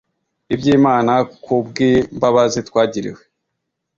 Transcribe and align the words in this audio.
iby 0.53 0.65
imana 0.77 1.13
ku 1.43 1.55
bw 1.65 1.75
imbabazi 1.89 2.59
twagiriwe 2.69 3.21